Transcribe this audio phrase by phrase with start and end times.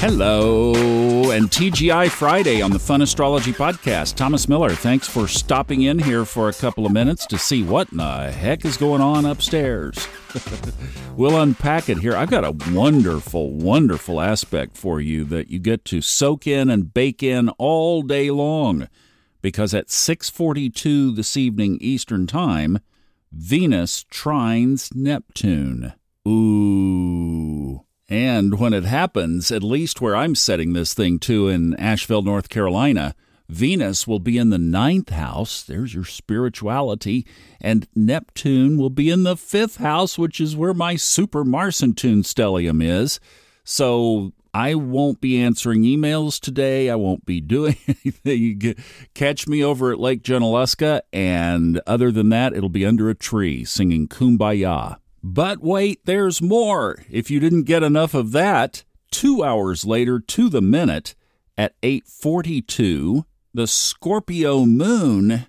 [0.00, 4.14] Hello, and TGI Friday on the Fun Astrology Podcast.
[4.14, 7.92] Thomas Miller, thanks for stopping in here for a couple of minutes to see what
[7.92, 10.08] in the heck is going on upstairs.
[11.16, 12.16] we'll unpack it here.
[12.16, 16.94] I've got a wonderful, wonderful aspect for you that you get to soak in and
[16.94, 18.88] bake in all day long.
[19.42, 22.78] Because at 6:42 this evening Eastern Time,
[23.30, 25.92] Venus trines Neptune.
[26.26, 27.29] Ooh.
[28.10, 32.48] And when it happens, at least where I'm setting this thing to in Asheville, North
[32.48, 33.14] Carolina,
[33.48, 35.62] Venus will be in the ninth house.
[35.62, 37.24] There's your spirituality.
[37.60, 42.82] And Neptune will be in the fifth house, which is where my super Marcintoon stellium
[42.82, 43.20] is.
[43.62, 46.90] So I won't be answering emails today.
[46.90, 48.74] I won't be doing anything.
[49.14, 51.02] Catch me over at Lake Junaluska.
[51.12, 54.98] And other than that, it'll be under a tree singing Kumbaya.
[55.22, 57.04] But wait, there's more.
[57.10, 61.14] If you didn't get enough of that, 2 hours later to the minute
[61.58, 65.46] at 8:42, the Scorpio moon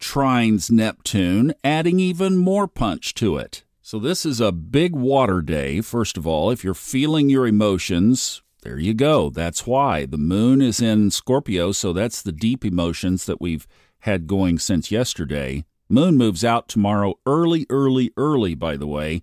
[0.00, 3.64] trines Neptune, adding even more punch to it.
[3.80, 5.80] So this is a big water day.
[5.80, 9.30] First of all, if you're feeling your emotions, there you go.
[9.30, 13.66] That's why the moon is in Scorpio, so that's the deep emotions that we've
[14.00, 15.64] had going since yesterday.
[15.88, 19.22] Moon moves out tomorrow early, early, early, by the way,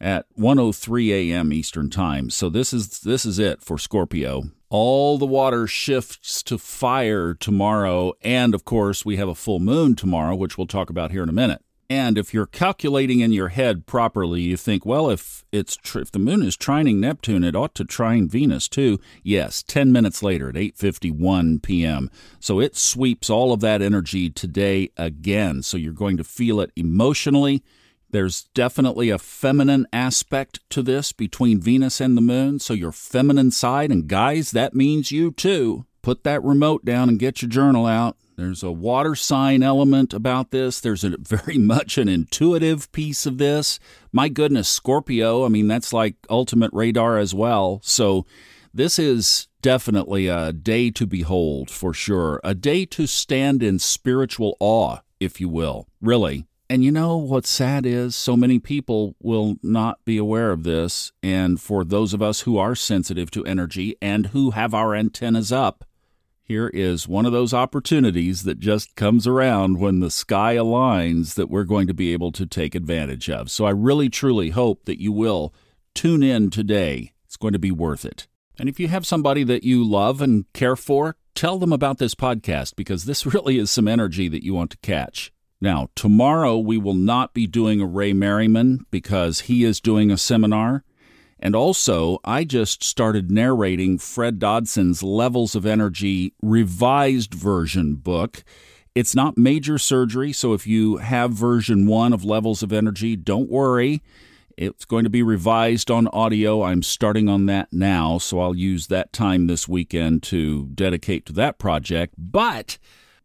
[0.00, 1.52] at 1:03 a.m.
[1.52, 2.28] Eastern Time.
[2.30, 4.44] So this is this is it for Scorpio.
[4.68, 9.94] All the water shifts to fire tomorrow, and of course, we have a full moon
[9.94, 11.62] tomorrow, which we'll talk about here in a minute.
[11.88, 16.10] And if you're calculating in your head properly, you think, well, if it's tr- if
[16.10, 18.98] the moon is trining Neptune, it ought to trine Venus too.
[19.22, 22.10] Yes, 10 minutes later at 8:51 p.m.
[22.40, 25.62] So it sweeps all of that energy today again.
[25.62, 27.62] So you're going to feel it emotionally.
[28.10, 32.58] There's definitely a feminine aspect to this between Venus and the moon.
[32.58, 35.86] So your feminine side and guys, that means you too.
[36.02, 40.50] Put that remote down and get your journal out there's a water sign element about
[40.50, 40.80] this.
[40.80, 43.78] There's a very much an intuitive piece of this.
[44.12, 47.80] My goodness, Scorpio, I mean, that's like ultimate radar as well.
[47.82, 48.26] So
[48.72, 52.40] this is definitely a day to behold for sure.
[52.44, 56.44] A day to stand in spiritual awe, if you will, really.
[56.68, 61.12] And you know what's sad is so many people will not be aware of this.
[61.22, 65.52] And for those of us who are sensitive to energy and who have our antennas
[65.52, 65.84] up,
[66.46, 71.50] here is one of those opportunities that just comes around when the sky aligns that
[71.50, 73.50] we're going to be able to take advantage of.
[73.50, 75.52] So I really truly hope that you will
[75.92, 77.12] tune in today.
[77.24, 78.28] It's going to be worth it.
[78.60, 82.14] And if you have somebody that you love and care for, tell them about this
[82.14, 85.32] podcast because this really is some energy that you want to catch.
[85.60, 90.16] Now, tomorrow we will not be doing a Ray Merriman because he is doing a
[90.16, 90.84] seminar.
[91.38, 98.42] And also, I just started narrating Fred Dodson's Levels of Energy revised version book.
[98.94, 103.50] It's not major surgery, so if you have version one of Levels of Energy, don't
[103.50, 104.02] worry.
[104.56, 106.62] It's going to be revised on audio.
[106.62, 111.34] I'm starting on that now, so I'll use that time this weekend to dedicate to
[111.34, 112.14] that project.
[112.16, 112.78] But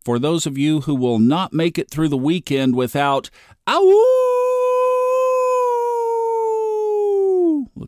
[0.03, 3.29] for those of you who will not make it through the weekend without,
[3.69, 4.40] ow!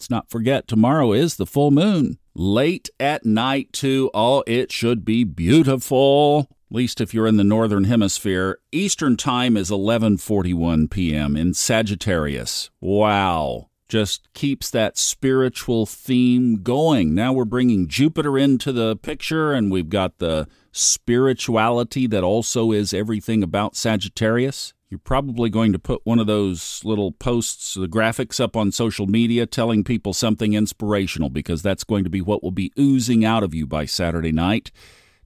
[0.03, 2.17] Let's not forget, tomorrow is the full moon.
[2.35, 4.11] Late at night, too.
[4.13, 6.49] Oh, it should be beautiful.
[6.69, 8.59] At least if you're in the northern hemisphere.
[8.73, 11.37] Eastern time is 11:41 p.m.
[11.37, 12.69] in Sagittarius.
[12.81, 13.69] Wow.
[13.87, 17.15] Just keeps that spiritual theme going.
[17.15, 22.93] Now we're bringing Jupiter into the picture and we've got the spirituality that also is
[22.93, 24.73] everything about Sagittarius.
[24.93, 29.07] You're probably going to put one of those little posts, the graphics up on social
[29.07, 33.41] media telling people something inspirational because that's going to be what will be oozing out
[33.41, 34.71] of you by Saturday night.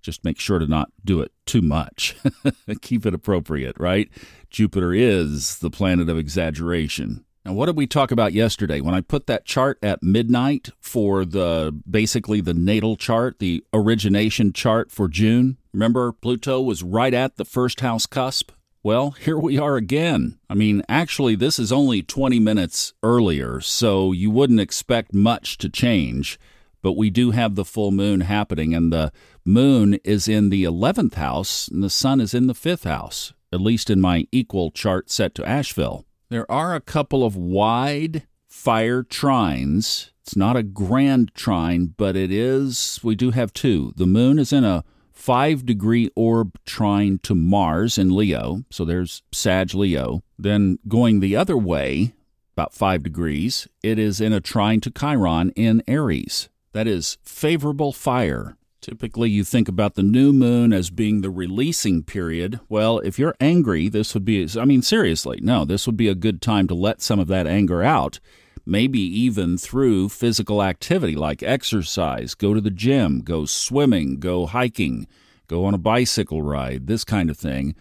[0.02, 2.16] Just make sure to not do it too much.
[2.82, 4.10] Keep it appropriate, right?
[4.50, 7.26] Jupiter is the planet of exaggeration.
[7.44, 8.80] Now, what did we talk about yesterday?
[8.80, 14.54] When I put that chart at midnight for the basically the natal chart, the origination
[14.54, 18.52] chart for June, remember Pluto was right at the first house cusp?
[18.88, 20.40] Well, here we are again.
[20.50, 25.68] I mean, actually, this is only 20 minutes earlier, so you wouldn't expect much to
[25.68, 26.40] change.
[26.82, 29.12] But we do have the full moon happening, and the
[29.44, 33.60] moon is in the 11th house, and the sun is in the 5th house, at
[33.60, 36.06] least in my equal chart set to Asheville.
[36.30, 40.12] There are a couple of wide fire trines.
[40.22, 43.92] It's not a grand trine, but it is, we do have two.
[43.98, 44.86] The moon is in a
[45.18, 48.64] five degree orb trine to Mars in Leo.
[48.70, 50.24] So there's Sag Leo.
[50.38, 52.14] Then going the other way,
[52.56, 56.50] about five degrees, it is in a trine to Chiron in Aries.
[56.72, 58.58] That is favorable fire.
[58.80, 62.60] Typically, you think about the new moon as being the releasing period.
[62.70, 66.16] Well, if you're angry, this would be, I mean, seriously, no, this would be a
[66.16, 68.20] good time to let some of that anger out.
[68.68, 75.08] Maybe even through physical activity like exercise, go to the gym, go swimming, go hiking,
[75.48, 77.76] go on a bicycle ride, this kind of thing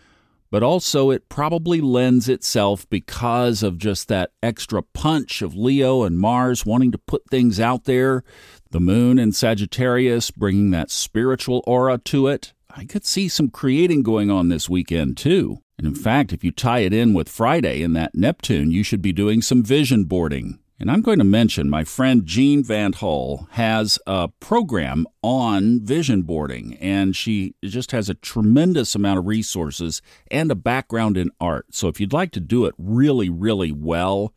[0.51, 6.19] but also it probably lends itself because of just that extra punch of Leo and
[6.19, 8.23] Mars wanting to put things out there,
[8.71, 12.53] the moon and Sagittarius bringing that spiritual aura to it.
[12.71, 15.59] I could see some creating going on this weekend too.
[15.79, 19.03] And in fact, if you tie it in with Friday and that Neptune, you should
[19.03, 20.59] be doing some vision boarding.
[20.79, 26.21] And I'm going to mention my friend Jean Van Hull has a program on vision
[26.21, 31.69] boarding, and she just has a tremendous amount of resources and a background in art.
[31.71, 34.35] So if you'd like to do it really, really well,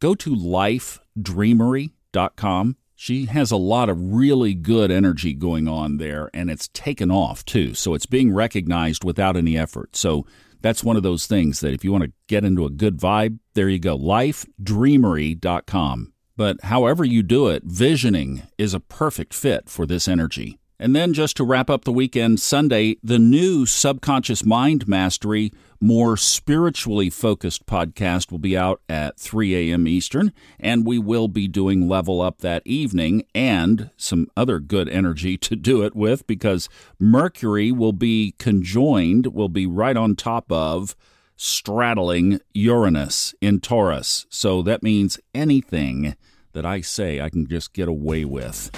[0.00, 2.76] go to lifedreamery.com.
[2.94, 7.44] She has a lot of really good energy going on there, and it's taken off
[7.44, 7.74] too.
[7.74, 9.94] So it's being recognized without any effort.
[9.96, 10.24] So
[10.62, 13.38] that's one of those things that if you want to get into a good vibe,
[13.54, 13.98] there you go.
[13.98, 16.12] Lifedreamery.com.
[16.36, 20.58] But however you do it, visioning is a perfect fit for this energy.
[20.82, 26.16] And then just to wrap up the weekend, Sunday, the new Subconscious Mind Mastery, more
[26.16, 29.86] spiritually focused podcast will be out at 3 a.m.
[29.86, 30.32] Eastern.
[30.58, 35.54] And we will be doing Level Up that evening and some other good energy to
[35.54, 36.68] do it with because
[36.98, 40.96] Mercury will be conjoined, will be right on top of
[41.36, 44.26] straddling Uranus in Taurus.
[44.30, 46.16] So that means anything
[46.54, 48.70] that I say I can just get away with.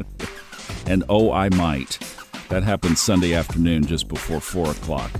[0.86, 1.98] and oh, I might.
[2.48, 5.10] That happens Sunday afternoon just before 4 o'clock.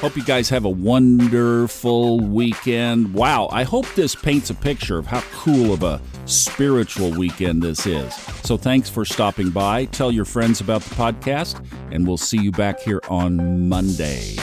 [0.00, 3.14] Hope you guys have a wonderful weekend.
[3.14, 7.86] Wow, I hope this paints a picture of how cool of a spiritual weekend this
[7.86, 8.14] is.
[8.44, 9.86] So thanks for stopping by.
[9.86, 14.36] Tell your friends about the podcast, and we'll see you back here on Monday.